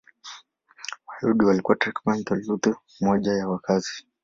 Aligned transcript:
Wayahudi 1.07 1.45
walikuwa 1.45 1.75
takriban 1.77 2.23
theluthi 2.23 2.73
moja 3.01 3.31
ya 3.33 3.49
wakazi. 3.49 4.07